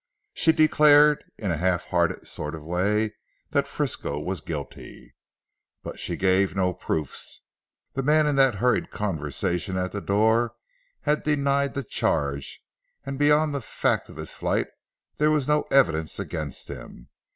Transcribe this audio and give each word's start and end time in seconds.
She 0.33 0.51
declared 0.51 1.23
in 1.37 1.51
a 1.51 1.57
half 1.57 1.85
hearted 1.89 2.27
sort 2.27 2.55
of 2.55 2.63
way 2.63 3.13
that 3.51 3.67
Frisco 3.67 4.19
was 4.19 4.41
guilty. 4.41 5.13
But 5.83 5.99
she 5.99 6.15
gave 6.15 6.55
no 6.55 6.73
proofs; 6.73 7.41
the 7.93 8.01
man 8.01 8.25
in 8.25 8.35
that 8.37 8.55
hurried 8.55 8.89
conversation 8.89 9.77
at 9.77 9.91
the 9.91 10.01
door, 10.01 10.55
had 11.01 11.23
denied 11.23 11.75
the 11.75 11.83
charge, 11.83 12.63
and 13.05 13.19
beyond 13.19 13.53
the 13.53 13.61
fact 13.61 14.09
of 14.09 14.15
his 14.17 14.33
flight 14.33 14.69
there 15.19 15.29
was 15.29 15.47
no 15.47 15.67
evidence 15.69 16.17
against 16.17 16.67
him. 16.67 17.09